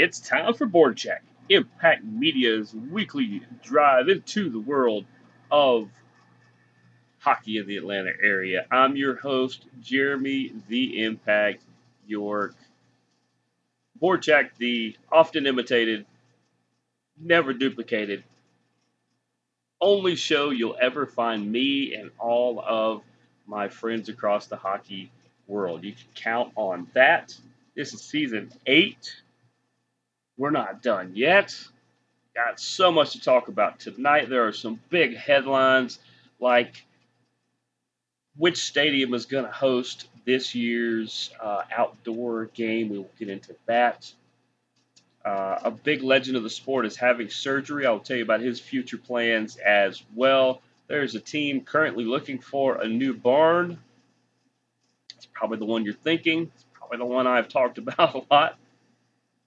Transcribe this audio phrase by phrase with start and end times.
[0.00, 5.04] It's time for Board Check, Impact Media's weekly drive into the world
[5.50, 5.90] of
[7.18, 8.64] hockey in the Atlanta area.
[8.70, 11.62] I'm your host, Jeremy the Impact
[12.06, 12.54] York.
[14.00, 16.06] Board Check, the often imitated,
[17.20, 18.24] never duplicated,
[19.78, 23.02] only show you'll ever find me and all of
[23.46, 25.12] my friends across the hockey
[25.46, 25.84] world.
[25.84, 27.36] You can count on that.
[27.76, 29.22] This is season eight.
[30.36, 31.54] We're not done yet.
[32.34, 34.28] Got so much to talk about tonight.
[34.28, 35.98] There are some big headlines
[36.40, 36.84] like
[38.36, 42.88] which stadium is going to host this year's uh, outdoor game.
[42.88, 44.10] We will get into that.
[45.24, 47.86] Uh, a big legend of the sport is having surgery.
[47.86, 50.62] I'll tell you about his future plans as well.
[50.88, 53.78] There's a team currently looking for a new barn.
[55.16, 56.50] It's probably the one you're thinking.
[56.54, 58.58] It's probably the one I've talked about a lot.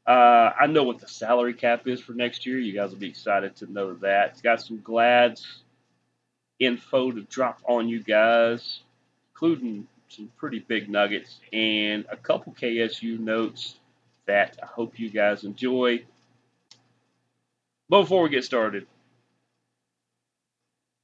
[0.05, 2.59] Uh, I know what the salary cap is for next year.
[2.59, 4.31] You guys will be excited to know that.
[4.31, 5.63] It's got some Glads
[6.59, 8.81] info to drop on you guys,
[9.33, 13.75] including some pretty big nuggets and a couple KSU notes
[14.27, 16.03] that I hope you guys enjoy.
[17.89, 18.87] But before we get started,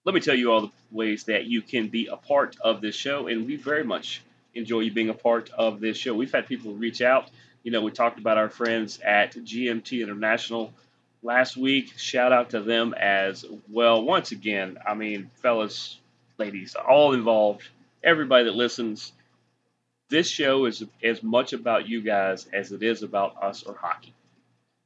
[0.05, 2.95] let me tell you all the ways that you can be a part of this
[2.95, 4.21] show, and we very much
[4.53, 6.13] enjoy you being a part of this show.
[6.13, 7.29] We've had people reach out.
[7.63, 10.73] You know, we talked about our friends at GMT International
[11.21, 11.93] last week.
[11.97, 14.03] Shout out to them as well.
[14.03, 15.99] Once again, I mean, fellas,
[16.37, 17.67] ladies, all involved,
[18.03, 19.13] everybody that listens,
[20.09, 24.13] this show is as much about you guys as it is about us or hockey.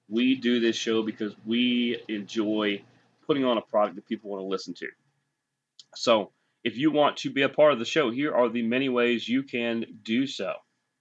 [0.10, 2.82] We do this show because we enjoy
[3.26, 4.88] putting on a product that people want to listen to.
[5.96, 6.32] So,
[6.64, 9.28] if you want to be a part of the show, here are the many ways
[9.28, 10.54] you can do so.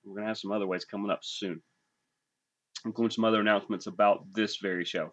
[0.05, 1.63] We're going to have some other ways coming up soon,
[2.85, 5.13] including some other announcements about this very show.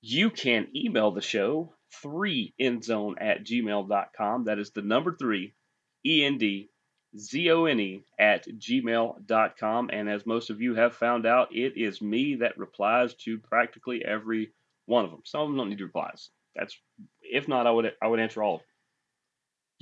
[0.00, 4.44] You can email the show, 3endzone at gmail.com.
[4.44, 5.54] That is the number 3,
[6.04, 6.68] E-N-D,
[7.16, 9.90] Z-O-N-E at gmail.com.
[9.92, 14.04] And as most of you have found out, it is me that replies to practically
[14.04, 14.52] every
[14.86, 15.22] one of them.
[15.24, 16.30] Some of them don't need replies.
[16.54, 16.76] That's
[17.22, 18.66] if not, I would I would answer all of them.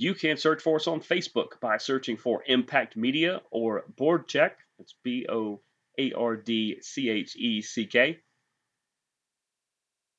[0.03, 4.57] You can search for us on Facebook by searching for Impact Media or Board Check.
[4.77, 5.61] It's B O
[5.97, 8.19] A R D C H E C K.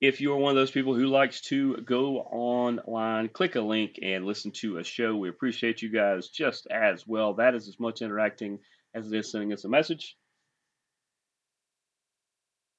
[0.00, 4.24] If you're one of those people who likes to go online, click a link, and
[4.24, 7.34] listen to a show, we appreciate you guys just as well.
[7.34, 8.60] That is as much interacting
[8.94, 10.16] as it is sending us a message.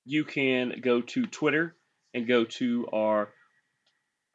[0.06, 1.76] You can go to Twitter
[2.16, 3.30] and go to our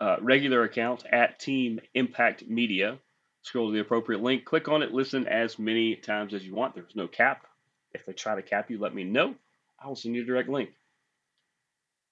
[0.00, 2.98] uh, regular account at Team Impact Media.
[3.42, 6.74] Scroll to the appropriate link, click on it, listen as many times as you want.
[6.74, 7.46] There's no cap.
[7.92, 9.34] If they try to cap you, let me know.
[9.82, 10.70] I will send you a direct link.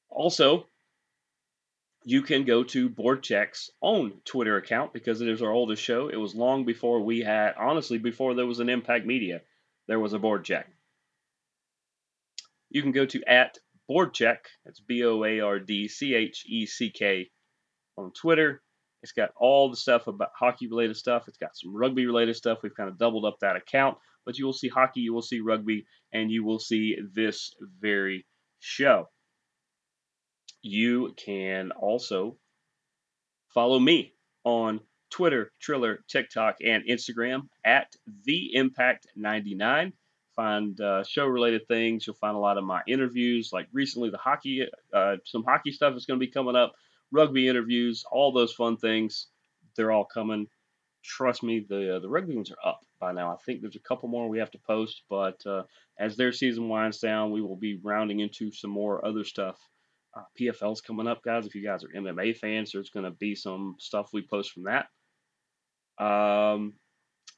[0.08, 0.66] Also,
[2.04, 6.08] you can go to Board Check's own Twitter account because it is our oldest show.
[6.08, 9.42] It was long before we had, honestly, before there was an Impact Media,
[9.86, 10.66] there was a Board Check.
[12.70, 14.46] You can go to at Board Check.
[14.64, 17.30] That's B O A R D C H E C K
[17.98, 18.62] on Twitter.
[19.02, 21.28] It's got all the stuff about hockey related stuff.
[21.28, 22.58] It's got some rugby related stuff.
[22.62, 25.40] We've kind of doubled up that account, but you will see hockey, you will see
[25.40, 28.26] rugby, and you will see this very
[28.60, 29.08] show.
[30.62, 32.36] You can also
[33.54, 34.14] follow me
[34.44, 34.80] on
[35.10, 37.94] Twitter, Triller, TikTok, and Instagram at
[38.24, 39.92] the Impact 99.
[40.34, 42.06] Find uh, show related things.
[42.06, 45.96] You'll find a lot of my interviews, like recently the hockey, uh, some hockey stuff
[45.96, 46.74] is going to be coming up
[47.12, 49.28] rugby interviews, all those fun things.
[49.76, 50.46] They're all coming.
[51.04, 53.32] Trust me, the uh, the rugby ones are up by now.
[53.32, 55.62] I think there's a couple more we have to post, but uh,
[55.98, 59.58] as their season winds down, we will be rounding into some more other stuff.
[60.16, 61.46] Uh, PFL's coming up, guys.
[61.46, 64.64] If you guys are MMA fans, there's going to be some stuff we post from
[64.64, 64.86] that.
[66.02, 66.74] Um,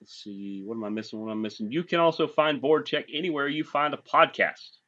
[0.01, 1.21] let's see, what am I missing?
[1.21, 1.71] What am I missing?
[1.71, 4.79] You can also find Board Check anywhere you find a podcast,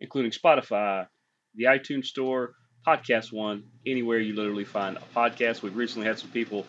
[0.00, 1.06] including Spotify,
[1.54, 2.54] the iTunes Store,
[2.86, 5.62] Podcast One, anywhere you literally find a podcast.
[5.62, 6.66] We've recently had some people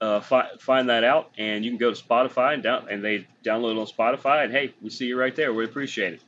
[0.00, 3.26] uh, fi- find that out, and you can go to Spotify and down and they
[3.44, 5.52] download on Spotify, and hey, we see you right there.
[5.52, 6.20] We appreciate it.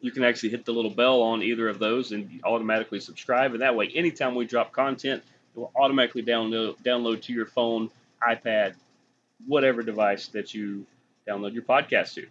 [0.00, 3.62] You can actually hit the little bell on either of those and automatically subscribe, and
[3.62, 5.22] that way, anytime we drop content,
[5.54, 7.90] it will automatically download download to your phone,
[8.26, 8.74] iPad,
[9.46, 10.86] whatever device that you
[11.28, 12.26] download your podcast to.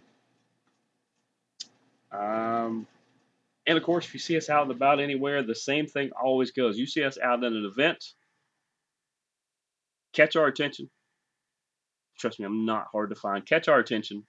[2.16, 2.86] Um,
[3.66, 6.50] and of course, if you see us out and about anywhere, the same thing always
[6.50, 6.78] goes.
[6.78, 8.04] You see us out at an event,
[10.12, 10.90] catch our attention.
[12.18, 13.44] Trust me, I'm not hard to find.
[13.46, 14.24] Catch our attention.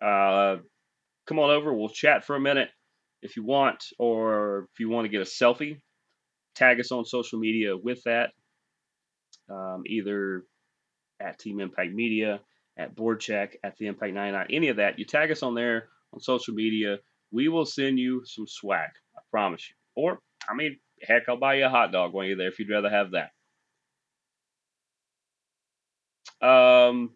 [0.00, 0.56] Uh,
[1.26, 1.72] come on over.
[1.72, 2.70] We'll chat for a minute
[3.22, 5.80] if you want, or if you want to get a selfie,
[6.54, 8.30] tag us on social media with that,
[9.50, 10.44] um, either
[11.20, 12.40] at Team Impact Media,
[12.78, 14.98] at Board Check, at the Impact 99, any of that.
[14.98, 16.98] You tag us on there on social media.
[17.32, 18.90] We will send you some swag.
[19.16, 19.76] I promise you.
[20.02, 22.70] Or, I mean, heck, I'll buy you a hot dog when you're there if you'd
[22.70, 23.30] rather have that.
[26.46, 27.10] Um,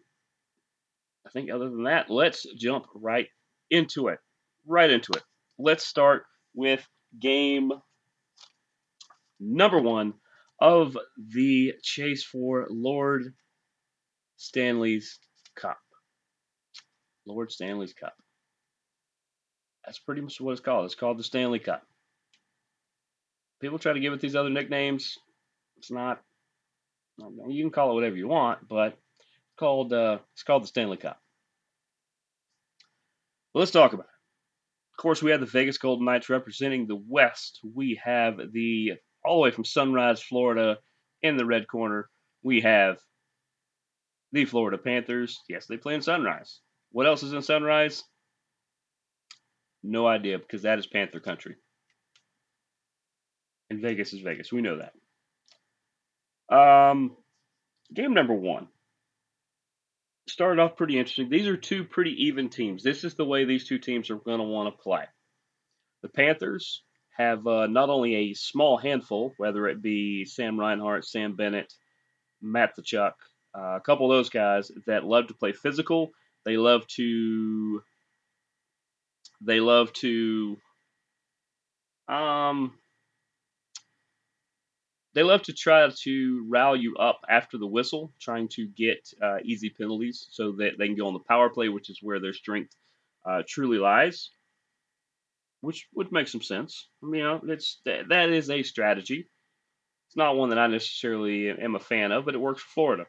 [1.25, 3.27] I think other than that, let's jump right
[3.69, 4.19] into it.
[4.67, 5.23] Right into it.
[5.57, 6.87] Let's start with
[7.19, 7.71] game
[9.39, 10.13] number one
[10.59, 13.33] of the chase for Lord
[14.37, 15.19] Stanley's
[15.55, 15.77] Cup.
[17.25, 18.13] Lord Stanley's Cup.
[19.85, 20.85] That's pretty much what it's called.
[20.85, 21.83] It's called the Stanley Cup.
[23.61, 25.17] People try to give it these other nicknames.
[25.77, 26.21] It's not.
[27.17, 30.97] You can call it whatever you want, but it's called uh, it's called the Stanley
[30.97, 31.19] Cup.
[33.53, 34.93] Well, let's talk about it.
[34.97, 37.59] Of course, we have the Vegas Golden Knights representing the West.
[37.63, 38.93] We have the
[39.23, 40.77] all the way from Sunrise, Florida,
[41.21, 42.09] in the red corner.
[42.43, 42.97] We have
[44.31, 45.39] the Florida Panthers.
[45.47, 46.59] Yes, they play in Sunrise.
[46.91, 48.03] What else is in Sunrise?
[49.85, 51.55] No idea because that is Panther country.
[53.69, 54.51] And Vegas is Vegas.
[54.51, 54.79] We know
[56.49, 56.55] that.
[56.55, 57.15] Um,
[57.93, 58.67] game number one
[60.27, 61.29] started off pretty interesting.
[61.29, 62.83] These are two pretty even teams.
[62.83, 65.03] This is the way these two teams are going to want to play.
[66.01, 66.83] The Panthers
[67.17, 71.73] have uh, not only a small handful, whether it be Sam Reinhart, Sam Bennett,
[72.41, 73.13] Matt Tkachuk,
[73.57, 76.11] uh, a couple of those guys that love to play physical.
[76.43, 77.81] They love to.
[79.41, 80.57] They love to.
[82.07, 82.73] Um,
[85.13, 89.37] they love to try to rile you up after the whistle, trying to get uh,
[89.43, 92.33] easy penalties so that they can go on the power play, which is where their
[92.33, 92.75] strength
[93.25, 94.29] uh, truly lies.
[95.61, 96.89] Which would make some sense.
[97.01, 99.27] I mean, you know, it's that is a strategy.
[100.07, 103.05] It's not one that I necessarily am a fan of, but it works for Florida.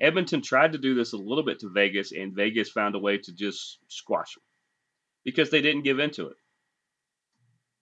[0.00, 3.18] Edmonton tried to do this a little bit to Vegas, and Vegas found a way
[3.18, 4.42] to just squash them
[5.24, 6.36] because they didn't give into it.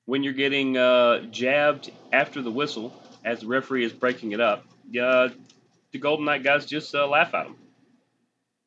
[0.05, 2.93] When you're getting uh, jabbed after the whistle,
[3.25, 4.65] as the referee is breaking it up,
[5.01, 5.29] uh,
[5.93, 7.57] the Golden Knight guys just uh, laugh at him.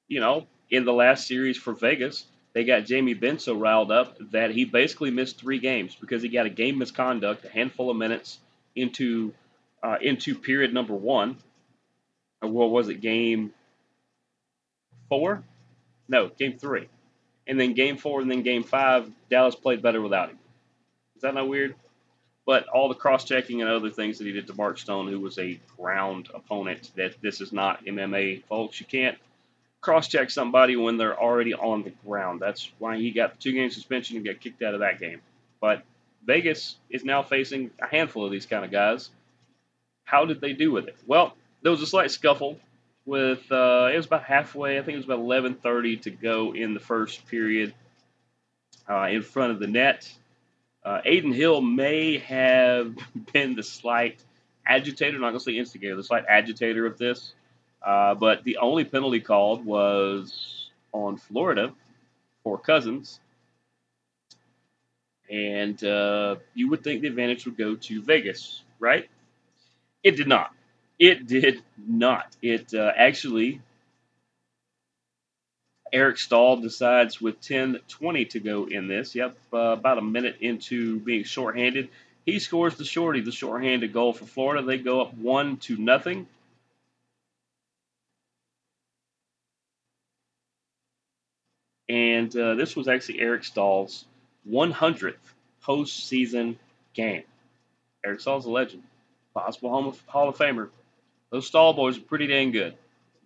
[0.07, 4.17] You know, in the last series for Vegas, they got Jamie Benn so riled up
[4.31, 7.97] that he basically missed three games because he got a game misconduct, a handful of
[7.97, 8.39] minutes
[8.75, 9.33] into
[9.83, 11.37] uh, into period number one.
[12.41, 13.01] Or what was it?
[13.01, 13.53] Game
[15.09, 15.43] four?
[16.07, 16.87] No, game three.
[17.49, 20.39] And then game four, and then game five, Dallas played better without him.
[21.17, 21.75] Is that not weird?
[22.49, 25.19] but all the cross checking and other things that he did to Mark Stone, who
[25.19, 28.79] was a ground opponent, that this is not MMA, folks.
[28.79, 29.19] You can't
[29.81, 32.39] cross check somebody when they're already on the ground.
[32.39, 35.21] That's why he got two game suspension and got kicked out of that game.
[35.61, 35.83] But
[36.25, 39.11] Vegas is now facing a handful of these kind of guys.
[40.05, 40.97] How did they do with it?
[41.05, 42.57] Well, there was a slight scuffle
[43.05, 44.77] with uh, it was about halfway.
[44.77, 47.73] I think it was about 11:30 to go in the first period
[48.89, 50.11] uh, in front of the net.
[50.83, 52.95] Uh, Adin Hill may have
[53.33, 54.23] been the slight
[54.65, 57.33] agitator, not to say instigator, the slight agitator of this.
[57.81, 61.73] Uh, but the only penalty called was on Florida
[62.43, 63.19] for Cousins.
[65.29, 69.09] And uh, you would think the advantage would go to Vegas, right?
[70.03, 70.51] It did not.
[70.99, 72.35] It did not.
[72.41, 73.61] It uh, actually
[75.91, 79.15] Eric Staal decides with 10-20 to go in this.
[79.15, 81.89] Yep, uh, about a minute into being shorthanded,
[82.25, 84.65] he scores the shorty, the shorthanded goal for Florida.
[84.65, 86.27] They go up one to nothing.
[91.87, 94.05] And uh, this was actually Eric Staal's
[94.47, 95.15] 100th
[95.65, 96.57] postseason
[96.93, 97.23] game.
[98.05, 98.83] Eric Staal's a legend,
[99.33, 100.69] possible Hall of Famer.
[101.31, 102.75] Those Staal boys are pretty dang good.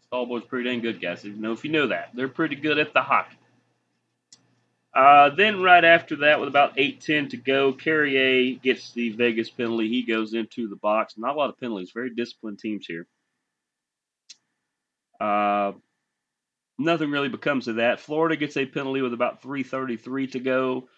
[0.05, 1.23] Staal boys are pretty dang good, guys.
[1.23, 2.09] You know if you know that.
[2.13, 3.37] They're pretty good at the hockey.
[4.93, 9.89] Uh, then right after that, with about 8-10 to go, Carrier gets the Vegas penalty.
[9.89, 11.15] He goes into the box.
[11.17, 11.91] Not a lot of penalties.
[11.91, 13.07] Very disciplined teams here.
[15.19, 15.71] Uh,
[16.77, 17.99] nothing really becomes of that.
[17.99, 20.89] Florida gets a penalty with about 3.33 to go.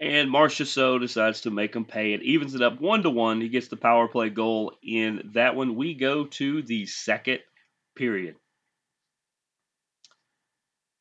[0.00, 2.14] And Marchessault decides to make him pay.
[2.14, 3.40] It evens it up one to one.
[3.40, 5.76] He gets the power play goal in that one.
[5.76, 7.40] We go to the second
[7.94, 8.36] period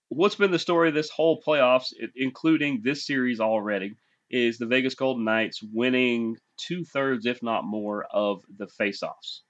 [0.09, 3.95] what's been the story of this whole playoffs, including this series already,
[4.29, 9.41] is the Vegas Golden Knights winning two thirds, if not more, of the faceoffs.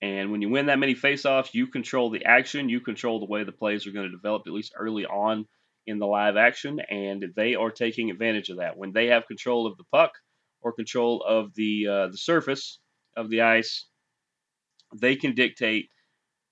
[0.00, 3.44] And when you win that many faceoffs, you control the action, you control the way
[3.44, 5.46] the plays are going to develop, at least early on
[5.86, 8.76] in the live action, and they are taking advantage of that.
[8.76, 10.12] When they have control of the puck
[10.60, 12.78] or control of the uh, the surface
[13.16, 13.86] of the ice,
[14.94, 15.88] they can dictate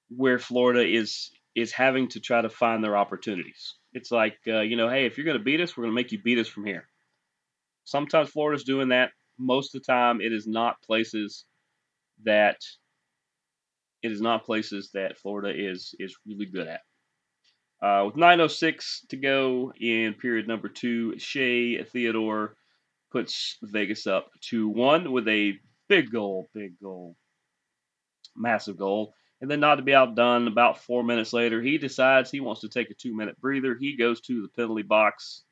[0.08, 3.76] where Florida is is having to try to find their opportunities.
[3.92, 6.00] It's like uh, you know, hey, if you're going to beat us, we're going to
[6.02, 6.88] make you beat us from here.
[7.84, 9.10] Sometimes Florida's doing that.
[9.38, 11.44] Most of the time, it is not places
[12.24, 12.56] that
[14.02, 16.80] it is not places that Florida is is really good at.
[17.82, 22.56] Uh, with 9:06 to go in period number two, Shea Theodore
[23.10, 25.58] puts Vegas up to one with a
[25.88, 27.16] big goal, big goal,
[28.36, 29.14] massive goal.
[29.40, 32.68] And then, not to be outdone, about four minutes later, he decides he wants to
[32.68, 33.74] take a two minute breather.
[33.74, 35.44] He goes to the penalty box,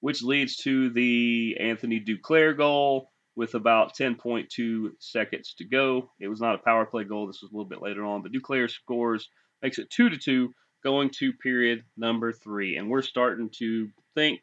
[0.00, 6.10] which leads to the Anthony Duclair goal with about 10.2 seconds to go.
[6.20, 7.26] It was not a power play goal.
[7.26, 9.28] This was a little bit later on, but Duclair scores,
[9.62, 10.54] makes it 2 to 2,
[10.84, 12.76] going to period number three.
[12.76, 14.42] And we're starting to think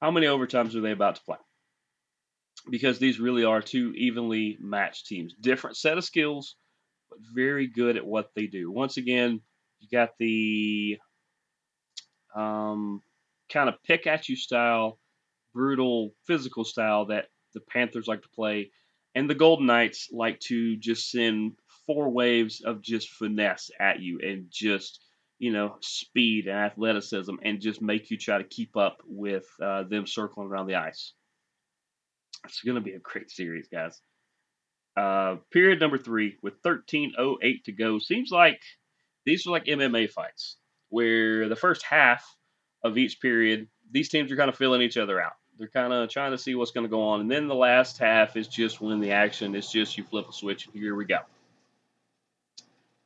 [0.00, 1.38] how many overtimes are they about to play?
[2.70, 5.34] Because these really are two evenly matched teams.
[5.40, 6.56] Different set of skills,
[7.10, 8.70] but very good at what they do.
[8.70, 9.40] Once again,
[9.80, 10.98] you got the
[12.34, 13.00] um,
[13.50, 14.98] kind of pick at you style,
[15.54, 18.70] brutal physical style that the Panthers like to play,
[19.14, 21.52] and the Golden Knights like to just send
[21.86, 25.00] four waves of just finesse at you and just
[25.38, 29.84] you know speed and athleticism and just make you try to keep up with uh,
[29.84, 31.12] them circling around the ice.
[32.44, 34.00] It's going to be a great series, guys.
[34.96, 37.98] Uh, period number three with 13:08 to go.
[37.98, 38.60] Seems like
[39.24, 40.56] these are like MMA fights
[40.88, 42.24] where the first half
[42.82, 45.32] of each period, these teams are kind of filling each other out.
[45.58, 47.98] They're kind of trying to see what's going to go on, and then the last
[47.98, 51.04] half is just when the action is just you flip a switch and here we
[51.04, 51.18] go.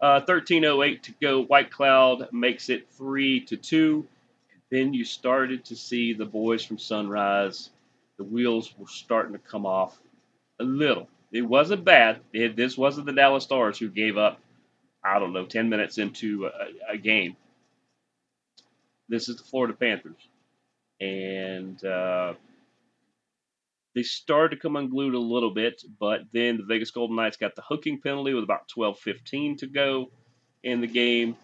[0.01, 1.45] Uh, 13:08 to go.
[1.45, 4.07] Whitecloud makes it three to two.
[4.71, 7.71] Then you started to see the boys from Sunrise.
[8.17, 9.99] The wheels were starting to come off
[10.61, 11.09] a little.
[11.33, 12.21] It wasn't bad.
[12.33, 14.41] It, this wasn't the Dallas Stars who gave up,
[15.05, 17.37] I don't know, 10 minutes into a, a game.
[19.09, 20.29] This is the Florida Panthers.
[21.01, 22.35] And uh,
[23.95, 27.57] they started to come unglued a little bit, but then the Vegas Golden Knights got
[27.57, 30.11] the hooking penalty with about 12-15 to go
[30.63, 31.37] in the game.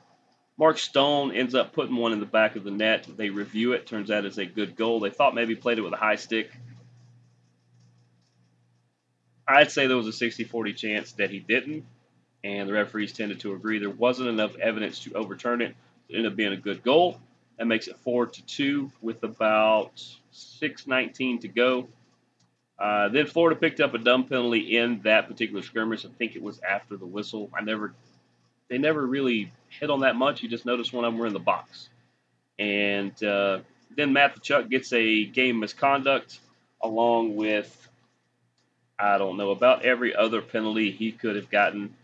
[0.59, 3.07] Mark Stone ends up putting one in the back of the net.
[3.17, 3.87] They review it.
[3.87, 5.01] Turns out it's a good goal.
[5.01, 6.51] They thought maybe played it with a high stick.
[9.47, 11.85] I'd say there was a 60 40 chance that he didn't,
[12.43, 15.75] and the referees tended to agree there wasn't enough evidence to overturn it.
[16.09, 17.21] It ended up being a good goal.
[17.59, 19.95] That makes it 4 to 2 with about
[20.33, 21.89] 6.19 to go.
[22.79, 26.05] Uh, then Florida picked up a dumb penalty in that particular skirmish.
[26.05, 27.51] I think it was after the whistle.
[27.57, 27.95] I never,
[28.69, 30.43] they never really hit on that much.
[30.43, 31.89] You just noticed one of them were in the box.
[32.59, 33.61] And uh,
[33.97, 36.39] then Matt Tkachuk gets a game misconduct
[36.83, 37.87] along with
[38.99, 41.95] I don't know, about every other penalty he could have gotten.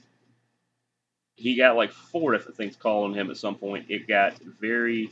[1.37, 3.87] He got like four different things called on him at some point.
[3.89, 5.11] It got very,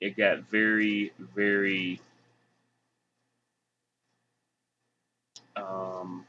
[0.00, 2.00] it got very, very,
[5.56, 6.24] um,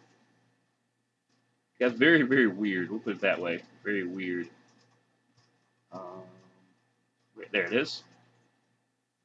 [1.79, 2.89] got very, very weird.
[2.89, 3.61] We'll put it that way.
[3.83, 4.47] Very weird.
[5.91, 6.23] Um,
[7.51, 8.03] there it is.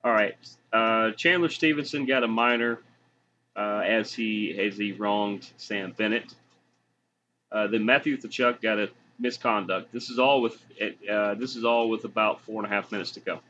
[0.02, 0.36] All right.
[0.72, 2.80] Uh, Chandler Stephenson got a minor
[3.56, 6.34] uh, as he as he wronged Sam Bennett.
[7.50, 9.92] Uh, then Matthew Tkachuk got a misconduct.
[9.92, 10.60] This is all with
[11.10, 13.40] uh, this is all with about four and a half minutes to go.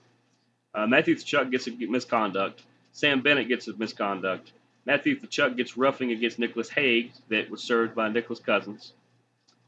[0.75, 2.62] Uh, Matthew Tkachuk gets a misconduct.
[2.93, 4.53] Sam Bennett gets a misconduct.
[4.87, 8.93] Matthew Tkachuk gets roughing against Nicolas Hague that was served by Nicholas Cousins.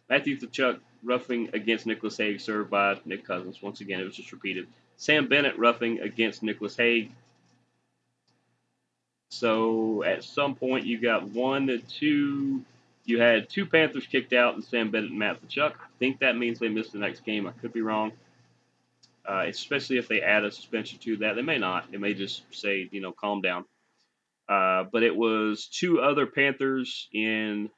[0.08, 3.60] Matthew Tkachuk roughing against Nicolas Hague served by Nick Cousins.
[3.60, 4.66] Once again, it was just repeated.
[4.96, 7.10] Sam Bennett roughing against Nicolas Hague
[9.30, 12.64] so at some point you got one to two.
[13.04, 15.72] You had two Panthers kicked out and Sam Bennett and Matt Tkachuk.
[15.72, 17.46] I think that means they missed the next game.
[17.46, 18.12] I could be wrong.
[19.26, 21.36] Uh, especially if they add a suspension to that.
[21.36, 21.90] They may not.
[21.92, 23.66] They may just say, you know, calm down.
[24.48, 27.68] Uh, but it was two other Panthers in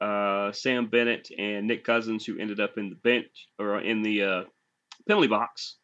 [0.00, 4.22] uh, Sam Bennett and Nick Cousins who ended up in the bench or in the
[4.22, 4.42] uh,
[5.06, 5.76] penalty box,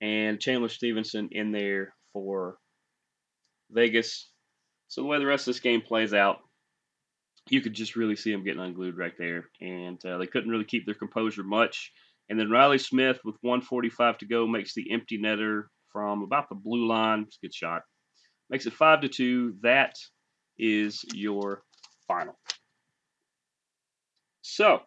[0.00, 2.58] and Chandler Stephenson in there for
[3.70, 4.28] Vegas.
[4.88, 6.40] So the way the rest of this game plays out,
[7.48, 10.64] you could just really see them getting unglued right there, and uh, they couldn't really
[10.64, 11.92] keep their composure much.
[12.28, 16.54] And then Reilly Smith with 145 to go makes the empty netter from about the
[16.54, 17.24] blue line.
[17.26, 17.82] It's a good shot.
[18.52, 19.54] Makes it five to two.
[19.62, 19.96] That
[20.58, 21.62] is your
[22.06, 22.38] final.
[24.42, 24.82] So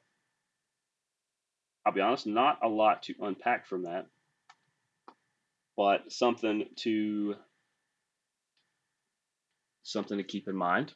[1.83, 4.05] I'll be honest, not a lot to unpack from that,
[5.75, 7.35] but something to
[9.81, 10.93] something to keep in mind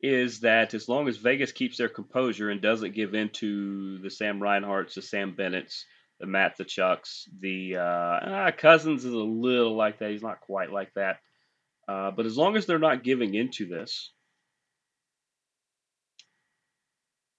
[0.00, 4.10] is that as long as Vegas keeps their composure and doesn't give in to the
[4.10, 5.84] Sam Reinharts, the Sam Bennett's,
[6.20, 10.10] the Matt the Chucks, the uh, uh, Cousins is a little like that.
[10.10, 11.18] He's not quite like that.
[11.86, 14.12] Uh, but as long as they're not giving into this,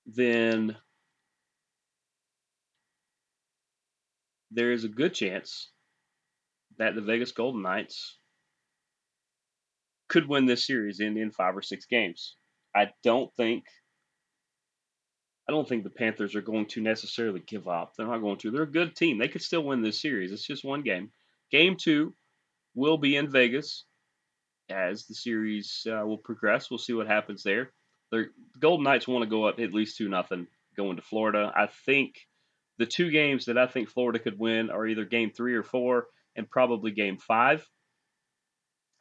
[0.07, 0.75] then
[4.51, 5.69] there is a good chance
[6.77, 8.17] that the Vegas Golden Knights
[10.07, 12.36] could win this series in, in five or six games.
[12.75, 13.65] I don't think
[15.50, 17.96] I don't think the Panthers are going to necessarily give up.
[17.96, 18.51] They're not going to.
[18.51, 19.18] They're a good team.
[19.18, 20.32] They could still win this series.
[20.32, 21.10] It's just one game.
[21.50, 22.13] Game two
[22.75, 23.86] will be in Vegas
[24.70, 26.70] as the series uh, will progress.
[26.70, 27.72] We'll see what happens there.
[28.12, 28.25] The
[28.60, 30.46] Golden Knights want to go up at least two nothing
[30.77, 31.51] going to Florida.
[31.56, 32.13] I think
[32.77, 36.06] the two games that I think Florida could win are either game three or four,
[36.36, 37.68] and probably game five.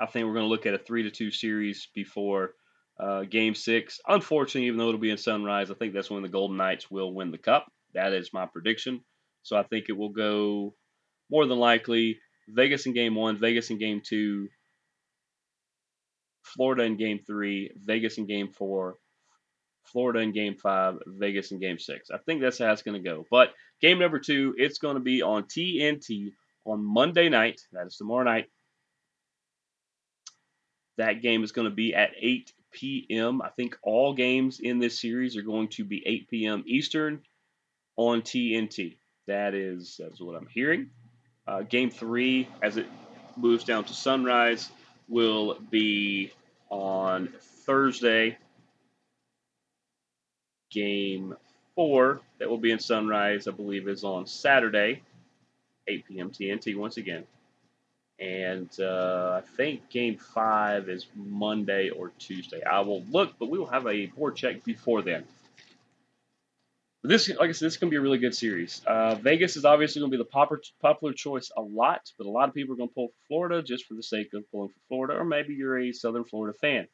[0.01, 2.55] I think we're going to look at a three to two series before
[2.99, 4.01] uh, game six.
[4.07, 7.13] Unfortunately, even though it'll be in Sunrise, I think that's when the Golden Knights will
[7.13, 7.67] win the cup.
[7.95, 9.03] That is my prediction.
[9.43, 10.75] So I think it will go
[11.31, 14.49] more than likely Vegas in game one, Vegas in game two,
[16.43, 18.97] Florida in game three, Vegas in game four,
[19.85, 22.11] Florida in game five, Vegas in game six.
[22.11, 23.27] I think that's how it's going to go.
[23.31, 26.33] But game number two, it's going to be on TNT
[26.65, 27.61] on Monday night.
[27.73, 28.47] That is tomorrow night.
[30.97, 33.43] That game is going to be at 8 p.m.
[33.43, 36.65] I think all games in this series are going to be 8 p.m.
[36.67, 37.23] Eastern
[37.97, 38.97] on TNT.
[39.27, 40.91] That is that's what I'm hearing.
[41.47, 42.87] Uh, game three, as it
[43.37, 44.71] moves down to sunrise,
[45.09, 46.33] will be
[46.71, 47.29] on
[47.67, 48.37] Thursday.
[50.71, 51.35] Game
[51.75, 55.03] four, that will be in sunrise, I believe, is on Saturday,
[55.87, 56.31] 8 p.m.
[56.31, 57.25] TNT once again.
[58.21, 62.63] And uh, I think game five is Monday or Tuesday.
[62.65, 65.25] I will look, but we will have a board check before then.
[67.03, 68.83] But this, like I said, this is going to be a really good series.
[68.85, 72.31] Uh, Vegas is obviously going to be the popular, popular choice a lot, but a
[72.31, 74.71] lot of people are going to pull for Florida just for the sake of pulling
[74.71, 76.89] for Florida, or maybe you're a Southern Florida fan.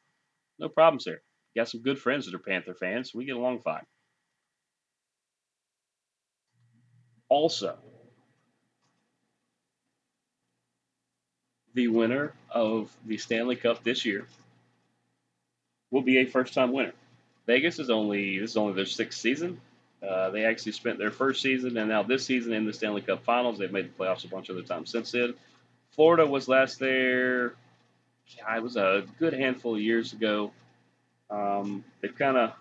[0.58, 1.22] No problems there.
[1.56, 3.84] Got some good friends that are Panther fans, so we get along fine.
[7.30, 7.78] Also,
[11.74, 14.26] the winner of the Stanley Cup this year
[15.90, 16.92] will be a first-time winner.
[17.46, 19.60] Vegas is only this is only their sixth season.
[20.02, 23.24] Uh, they actually spent their first season and now this season in the Stanley Cup
[23.24, 23.58] Finals.
[23.58, 25.34] They've made the playoffs a bunch of other times since then.
[25.92, 27.54] Florida was last there.
[28.26, 30.52] It was a good handful of years ago.
[31.30, 32.52] Um, they've kind of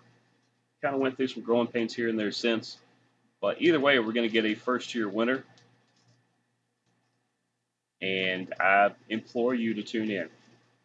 [0.82, 2.78] kind of went through some growing pains here and there since.
[3.40, 5.44] But either way, we're going to get a first-year winner
[8.00, 10.28] and I implore you to tune in.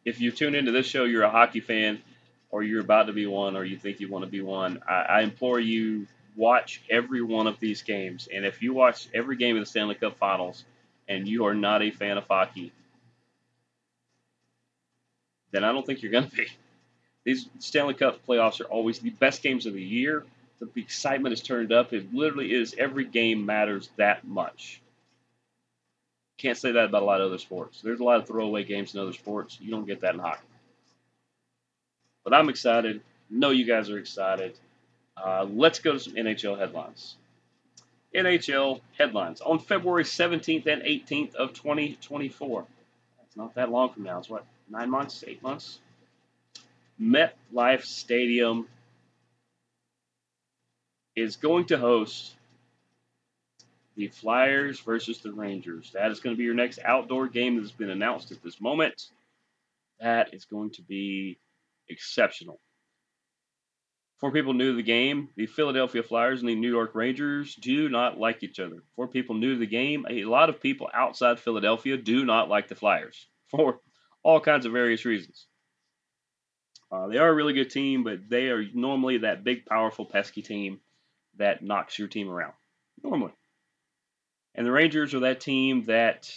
[0.06, 2.02] If you tune into this show, you're a hockey fan,
[2.50, 4.80] or you're about to be one, or you think you want to be one.
[4.88, 8.28] I, I implore you watch every one of these games.
[8.34, 10.64] And if you watch every game of the Stanley Cup Finals
[11.08, 12.72] and you are not a fan of hockey,
[15.52, 16.48] then I don't think you're going to be.
[17.26, 20.26] These Stanley Cup playoffs are always the best games of the year.
[20.60, 21.94] The excitement is turned up.
[21.94, 24.82] It literally is every game matters that much.
[26.40, 27.82] Can't say that about a lot of other sports.
[27.82, 29.58] There's a lot of throwaway games in other sports.
[29.62, 30.48] You don't get that in hockey.
[32.24, 33.02] But I'm excited.
[33.30, 34.58] Know you guys are excited.
[35.18, 37.16] Uh, let's go to some NHL headlines.
[38.16, 42.66] NHL headlines on February 17th and 18th of 2024.
[43.26, 44.20] It's not that long from now.
[44.20, 45.80] It's what nine months, eight months.
[47.02, 48.68] MetLife Stadium
[51.16, 52.34] is going to host
[54.00, 55.92] the Flyers versus the Rangers.
[55.94, 58.62] That is going to be your next outdoor game that has been announced at this
[58.62, 59.10] moment.
[60.00, 61.38] That is going to be
[61.90, 62.62] exceptional.
[64.20, 67.90] For people new to the game, the Philadelphia Flyers and the New York Rangers do
[67.90, 68.84] not like each other.
[68.96, 72.70] For people new to the game, a lot of people outside Philadelphia do not like
[72.70, 73.82] the Flyers for
[74.24, 75.46] all kinds of various reasons.
[76.90, 80.42] Uh, they are a really good team, but they are normally that big, powerful, pesky
[80.42, 80.80] team
[81.36, 82.54] that knocks your team around.
[83.04, 83.34] Normally.
[84.56, 86.32] And the Rangers are that team that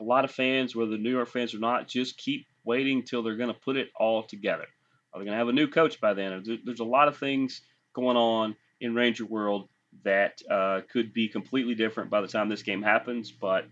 [0.00, 3.36] a lot of fans, whether New York fans or not, just keep waiting till they're
[3.36, 4.66] going to put it all together.
[5.12, 6.60] Are they going to have a new coach by then?
[6.64, 7.62] There's a lot of things
[7.94, 9.68] going on in Ranger world
[10.04, 13.30] that uh, could be completely different by the time this game happens.
[13.32, 13.66] But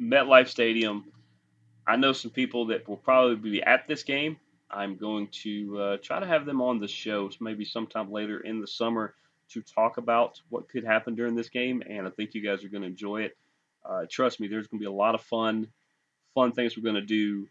[0.00, 1.04] MetLife Stadium,
[1.86, 4.36] I know some people that will probably be at this game.
[4.70, 8.60] I'm going to uh, try to have them on the show maybe sometime later in
[8.60, 9.14] the summer
[9.52, 12.68] to talk about what could happen during this game, and I think you guys are
[12.68, 13.36] going to enjoy it.
[13.84, 15.68] Uh, trust me, there's going to be a lot of fun,
[16.34, 17.48] fun things we're going to do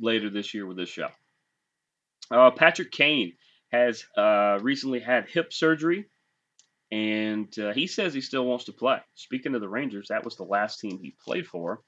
[0.00, 1.08] later this year with this show.
[2.30, 3.34] Uh, Patrick Kane
[3.70, 6.06] has uh, recently had hip surgery,
[6.90, 8.98] and uh, he says he still wants to play.
[9.14, 11.80] Speaking of the Rangers, that was the last team he played for.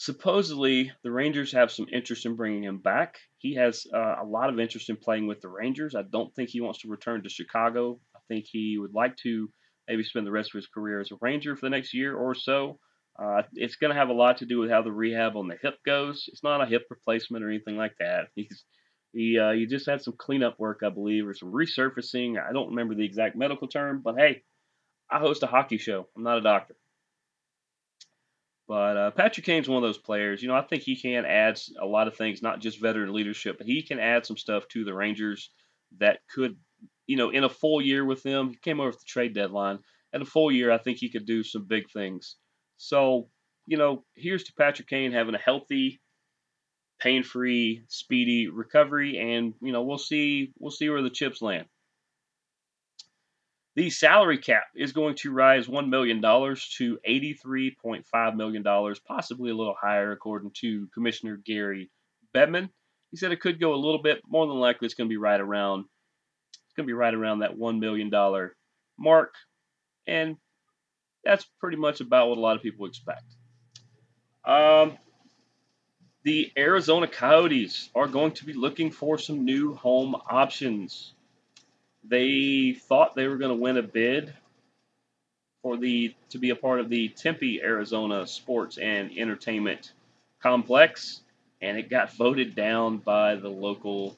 [0.00, 3.18] Supposedly, the Rangers have some interest in bringing him back.
[3.38, 5.96] He has uh, a lot of interest in playing with the Rangers.
[5.96, 7.98] I don't think he wants to return to Chicago.
[8.14, 9.50] I think he would like to
[9.88, 12.36] maybe spend the rest of his career as a Ranger for the next year or
[12.36, 12.78] so.
[13.20, 15.58] Uh, it's going to have a lot to do with how the rehab on the
[15.60, 16.26] hip goes.
[16.28, 18.28] It's not a hip replacement or anything like that.
[18.36, 18.64] He's
[19.12, 22.36] he uh, he just had some cleanup work, I believe, or some resurfacing.
[22.38, 24.42] I don't remember the exact medical term, but hey,
[25.10, 26.06] I host a hockey show.
[26.16, 26.76] I'm not a doctor.
[28.68, 30.42] But uh, Patrick Kane's one of those players.
[30.42, 33.56] You know, I think he can add a lot of things, not just veteran leadership,
[33.56, 35.50] but he can add some stuff to the Rangers
[35.98, 36.56] that could,
[37.06, 38.50] you know, in a full year with them.
[38.50, 39.78] He came over at the trade deadline.
[40.12, 42.36] In a full year, I think he could do some big things.
[42.76, 43.30] So,
[43.66, 46.00] you know, here's to Patrick Kane having a healthy,
[47.00, 51.66] pain-free, speedy recovery, and you know, we'll see we'll see where the chips land.
[53.78, 59.76] The salary cap is going to rise $1 million to $83.5 million, possibly a little
[59.80, 61.88] higher, according to Commissioner Gary
[62.34, 62.70] Bettman.
[63.12, 64.20] He said it could go a little bit.
[64.26, 65.84] More than likely, it's going to be right around.
[66.52, 68.10] It's going to be right around that $1 million
[68.98, 69.34] mark.
[70.08, 70.38] And
[71.22, 73.32] that's pretty much about what a lot of people expect.
[74.44, 74.98] Um,
[76.24, 81.14] the Arizona Coyotes are going to be looking for some new home options.
[82.08, 84.34] They thought they were going to win a bid
[85.62, 89.92] for the to be a part of the Tempe, Arizona Sports and Entertainment
[90.42, 91.20] Complex,
[91.60, 94.16] and it got voted down by the local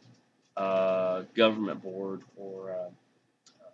[0.57, 2.91] uh, government board or uh,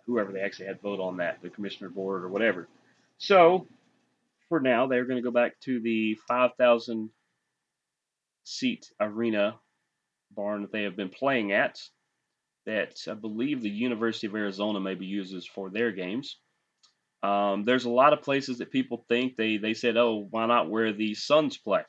[0.05, 2.67] whoever they actually had vote on that, the commissioner board or whatever.
[3.17, 3.67] So,
[4.47, 7.09] for now, they're going to go back to the 5,000
[8.45, 9.55] seat arena
[10.31, 11.81] barn that they have been playing at
[12.67, 16.37] that I believe the University of Arizona maybe uses for their games.
[17.23, 20.69] Um, there's a lot of places that people think they they said, oh, why not
[20.69, 21.81] where the Suns play?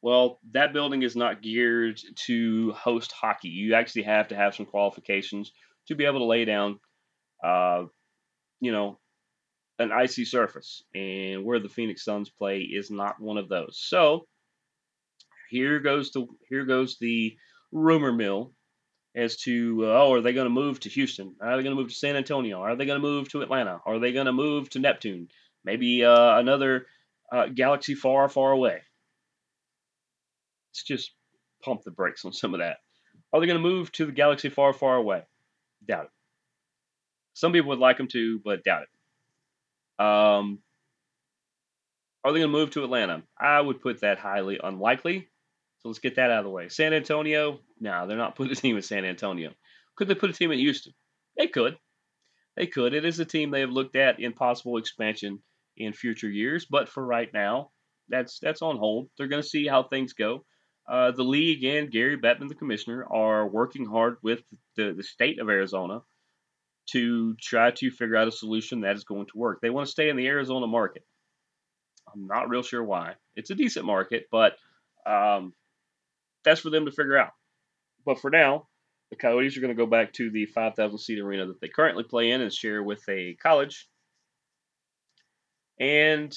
[0.00, 3.48] Well, that building is not geared to host hockey.
[3.48, 5.52] You actually have to have some qualifications
[5.88, 6.80] to be able to lay down,
[7.44, 7.84] uh,
[8.60, 8.98] you know,
[9.78, 10.82] an icy surface.
[10.94, 13.78] And where the Phoenix Suns play is not one of those.
[13.80, 14.26] So
[15.50, 17.36] here goes the here goes the
[17.72, 18.52] rumor mill
[19.14, 21.34] as to uh, oh, are they going to move to Houston?
[21.40, 22.60] Are they going to move to San Antonio?
[22.60, 23.80] Are they going to move to Atlanta?
[23.84, 25.28] Are they going to move to Neptune?
[25.64, 26.86] Maybe uh, another
[27.30, 28.80] uh, galaxy far, far away.
[30.70, 31.12] Let's just
[31.62, 32.78] pump the brakes on some of that.
[33.32, 35.22] Are they going to move to the galaxy far, far away?
[35.86, 36.10] Doubt it.
[37.34, 40.04] Some people would like them to, but doubt it.
[40.04, 40.58] Um,
[42.24, 43.22] are they going to move to Atlanta?
[43.38, 45.28] I would put that highly unlikely.
[45.78, 46.68] So let's get that out of the way.
[46.68, 49.50] San Antonio, no, they're not putting a team in San Antonio.
[49.96, 50.94] Could they put a team in Houston?
[51.36, 51.76] They could.
[52.56, 52.94] They could.
[52.94, 55.40] It is a team they have looked at in possible expansion
[55.76, 57.70] in future years, but for right now,
[58.08, 59.08] that's that's on hold.
[59.18, 60.44] They're going to see how things go.
[60.88, 64.42] Uh, the league and Gary Bettman, the commissioner, are working hard with
[64.76, 66.02] the, the state of Arizona
[66.90, 69.60] to try to figure out a solution that is going to work.
[69.60, 71.04] They want to stay in the Arizona market.
[72.12, 73.14] I'm not real sure why.
[73.34, 74.56] It's a decent market, but
[75.06, 75.54] um,
[76.44, 77.32] that's for them to figure out.
[78.04, 78.68] But for now,
[79.10, 82.02] the Coyotes are going to go back to the 5,000 seat arena that they currently
[82.02, 83.88] play in and share with a college.
[85.78, 86.34] And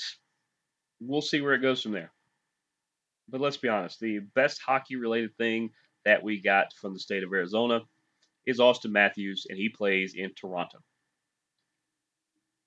[0.99, 2.11] we'll see where it goes from there.
[3.29, 5.71] But let's be honest, the best hockey related thing
[6.03, 7.81] that we got from the state of Arizona
[8.45, 10.77] is Auston Matthews, and he plays in Toronto.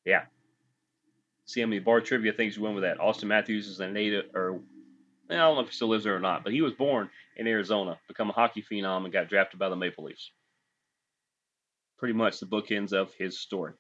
[0.05, 0.23] Yeah.
[1.45, 2.99] See how many bar trivia things you went with that.
[2.99, 4.61] Auston Matthews is a native, or
[5.31, 7.47] I don't know if he still lives there or not, but he was born in
[7.47, 10.33] Arizona, become a hockey phenom, and got drafted by the Maple Leafs.
[11.99, 13.73] Pretty much the bookends of his story.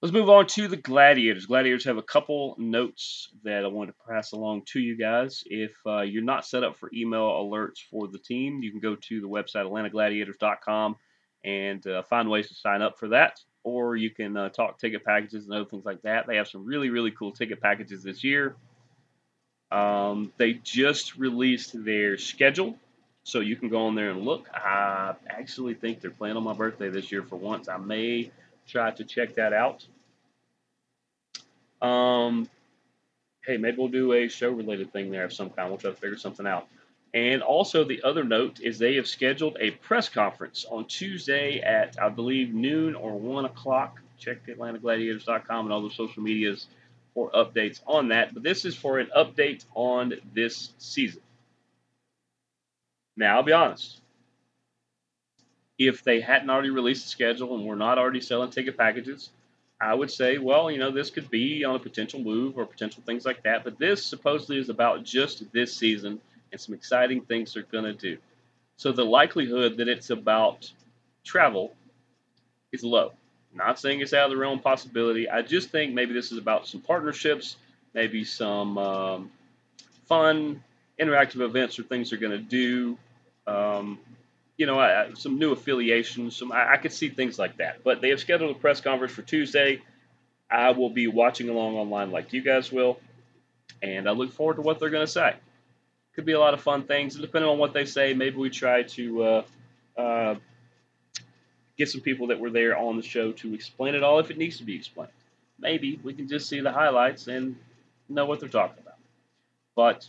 [0.00, 1.46] Let's move on to the Gladiators.
[1.46, 5.42] Gladiators have a couple notes that I want to pass along to you guys.
[5.46, 8.94] If uh, you're not set up for email alerts for the team, you can go
[8.94, 10.94] to the website atlantagladiators.com
[11.44, 13.40] and uh, find ways to sign up for that.
[13.64, 16.28] Or you can uh, talk ticket packages and other things like that.
[16.28, 18.54] They have some really, really cool ticket packages this year.
[19.70, 22.76] Um, they just released their schedule,
[23.22, 24.48] so you can go on there and look.
[24.54, 27.68] I actually think they're playing on my birthday this year for once.
[27.68, 28.30] I may
[28.66, 29.86] try to check that out.
[31.86, 32.48] Um,
[33.44, 35.68] hey, maybe we'll do a show related thing there of some kind.
[35.68, 36.66] We'll try to figure something out.
[37.14, 41.96] And also, the other note is they have scheduled a press conference on Tuesday at,
[42.00, 44.00] I believe, noon or 1 o'clock.
[44.18, 46.66] Check AtlantaGladiators.com and all the social medias
[47.18, 48.32] for updates on that.
[48.32, 51.20] But this is for an update on this season.
[53.16, 54.00] Now, I'll be honest.
[55.78, 59.30] If they hadn't already released the schedule and were not already selling ticket packages,
[59.80, 63.02] I would say, well, you know, this could be on a potential move or potential
[63.04, 63.64] things like that.
[63.64, 66.20] But this supposedly is about just this season
[66.52, 68.18] and some exciting things they're going to do.
[68.76, 70.72] So the likelihood that it's about
[71.24, 71.74] travel
[72.70, 73.12] is low.
[73.54, 75.28] Not saying it's out of the realm of possibility.
[75.28, 77.56] I just think maybe this is about some partnerships,
[77.94, 79.30] maybe some um,
[80.06, 80.62] fun,
[81.00, 82.98] interactive events or things they're going to do.
[83.46, 83.98] Um,
[84.56, 86.36] you know, I, some new affiliations.
[86.36, 87.82] Some I, I could see things like that.
[87.84, 89.80] But they have scheduled a press conference for Tuesday.
[90.50, 92.98] I will be watching along online like you guys will,
[93.82, 95.34] and I look forward to what they're going to say.
[96.14, 98.82] Could be a lot of fun things, depending on what they say, maybe we try
[98.82, 99.42] to uh,
[99.96, 100.34] uh,
[101.78, 104.38] get some people that were there on the show to explain it all if it
[104.38, 105.12] needs to be explained.
[105.58, 107.56] Maybe we can just see the highlights and
[108.08, 108.96] know what they're talking about.
[109.76, 110.08] But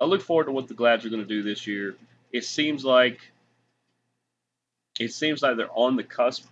[0.00, 1.94] I look forward to what the Glads are going to do this year
[2.32, 3.20] it seems like
[4.98, 6.44] it seems like they're on the cusp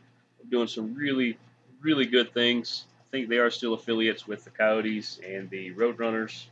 [0.43, 1.39] of doing some really,
[1.81, 2.85] really good things.
[3.01, 6.47] I think they are still affiliates with the Coyotes and the Roadrunners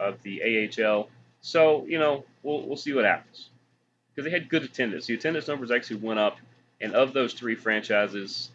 [0.00, 1.08] of the AHL.
[1.40, 3.50] So, you know, we'll, we'll see what happens.
[4.14, 5.06] Because they had good attendance.
[5.06, 6.38] The attendance numbers actually went up.
[6.80, 8.50] And of those three franchises,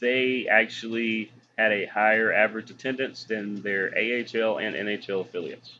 [0.00, 5.78] they actually had a higher average attendance than their AHL and NHL affiliates.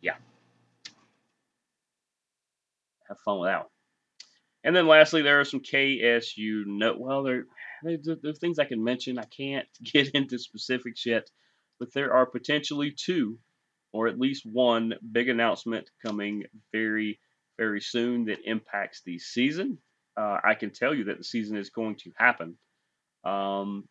[0.00, 0.14] Yeah
[3.10, 3.68] have fun with that one.
[4.64, 6.98] And then lastly, there are some KSU note.
[6.98, 7.44] Well, there,
[7.82, 9.18] there's things I can mention.
[9.18, 11.28] I can't get into specifics yet,
[11.78, 13.38] but there are potentially two,
[13.92, 17.20] or at least one, big announcement coming very,
[17.58, 19.78] very soon that impacts the season.
[20.16, 22.56] Uh, I can tell you that the season is going to happen.
[23.24, 23.88] Um,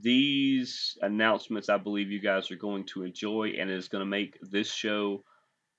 [0.00, 4.38] these announcements, I believe you guys are going to enjoy, and is going to make
[4.40, 5.24] this show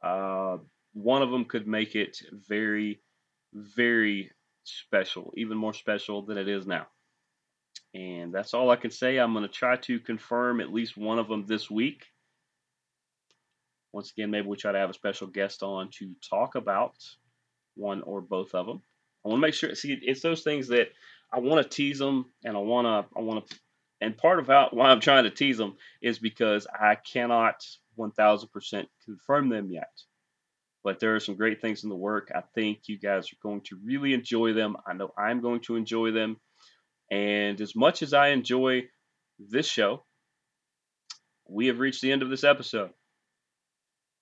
[0.04, 0.58] uh,
[0.93, 3.02] one of them could make it very,
[3.54, 4.32] very
[4.63, 6.88] special, even more special than it is now.
[7.93, 9.17] And that's all I can say.
[9.17, 12.06] I'm going to try to confirm at least one of them this week.
[13.93, 16.95] Once again, maybe we try to have a special guest on to talk about
[17.75, 18.81] one or both of them.
[19.23, 19.73] I want to make sure.
[19.75, 20.89] See, it's those things that
[21.31, 23.55] I want to tease them, and I want to, I want to,
[24.01, 27.65] and part of how why I'm trying to tease them is because I cannot
[27.97, 29.89] 1,000% confirm them yet
[30.85, 32.31] but there are some great things in the work.
[32.33, 34.77] I think you guys are going to really enjoy them.
[34.85, 36.38] I know I'm going to enjoy them.
[37.09, 38.83] And as much as I enjoy
[39.39, 40.03] this show,
[41.49, 42.91] we have reached the end of this episode.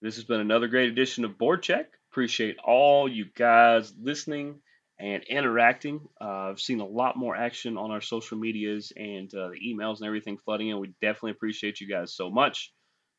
[0.01, 1.87] This has been another great edition of Board Check.
[2.13, 4.59] Appreciate all you guys listening
[4.99, 5.99] and interacting.
[6.21, 9.97] Uh, I've seen a lot more action on our social medias and uh, the emails
[9.97, 10.77] and everything flooding in.
[10.77, 12.71] We definitely appreciate you guys so much.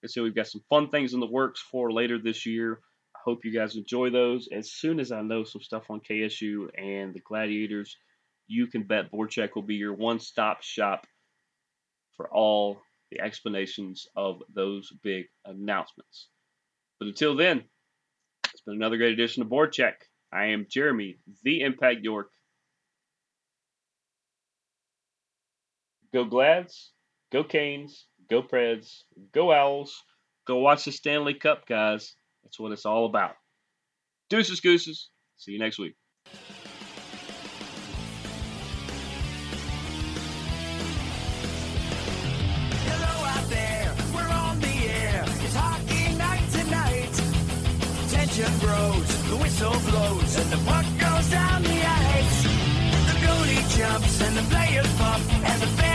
[0.03, 2.79] And so we've got some fun things in the works for later this year.
[3.17, 4.49] I hope you guys enjoy those.
[4.53, 7.97] As soon as I know some stuff on KSU and the Gladiators,
[8.47, 11.05] you can bet BoardCheck will be your one stop shop
[12.17, 12.81] for all
[13.11, 16.29] the explanations of those big announcements.
[17.01, 17.65] But until then,
[18.65, 20.07] been another great edition of Board Check.
[20.33, 22.31] I am Jeremy, the Impact York.
[26.13, 26.93] Go Glads,
[27.33, 30.03] go Canes, go Preds, go Owls,
[30.47, 32.15] go watch the Stanley Cup, guys.
[32.43, 33.35] That's what it's all about.
[34.31, 35.11] Deuces, gooses.
[35.37, 35.95] See you next week.
[54.37, 55.94] And the players pump, and the